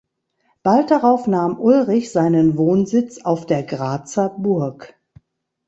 [0.63, 4.95] Bald darauf nahm Ulrich seinen Wohnsitz auf der Grazer Burg.